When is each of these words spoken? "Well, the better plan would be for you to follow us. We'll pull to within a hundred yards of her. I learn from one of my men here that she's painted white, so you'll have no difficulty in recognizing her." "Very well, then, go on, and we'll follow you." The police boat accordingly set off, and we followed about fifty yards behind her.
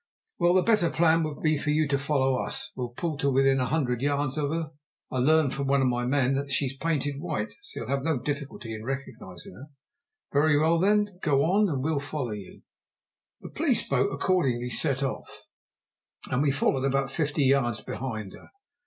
"Well, 0.39 0.55
the 0.55 0.63
better 0.63 0.89
plan 0.89 1.21
would 1.21 1.43
be 1.43 1.57
for 1.59 1.69
you 1.69 1.87
to 1.89 1.97
follow 1.99 2.33
us. 2.43 2.71
We'll 2.75 2.89
pull 2.89 3.17
to 3.17 3.29
within 3.29 3.59
a 3.59 3.67
hundred 3.67 4.01
yards 4.01 4.35
of 4.35 4.49
her. 4.49 4.71
I 5.11 5.17
learn 5.19 5.51
from 5.51 5.67
one 5.67 5.81
of 5.81 5.87
my 5.89 6.05
men 6.05 6.33
here 6.33 6.41
that 6.41 6.51
she's 6.51 6.75
painted 6.75 7.19
white, 7.19 7.53
so 7.61 7.81
you'll 7.81 7.89
have 7.89 8.01
no 8.03 8.17
difficulty 8.17 8.73
in 8.73 8.83
recognizing 8.83 9.53
her." 9.53 9.67
"Very 10.33 10.57
well, 10.59 10.79
then, 10.79 11.07
go 11.21 11.43
on, 11.43 11.69
and 11.69 11.83
we'll 11.83 11.99
follow 11.99 12.31
you." 12.31 12.63
The 13.41 13.49
police 13.49 13.87
boat 13.87 14.09
accordingly 14.11 14.71
set 14.71 15.03
off, 15.03 15.43
and 16.31 16.41
we 16.41 16.49
followed 16.51 16.85
about 16.85 17.11
fifty 17.11 17.43
yards 17.43 17.81
behind 17.81 18.33
her. 18.33 18.47